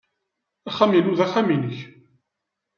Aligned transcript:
Axxam-inu 0.69 1.13
d 1.17 1.19
axxam-nnek. 1.25 1.77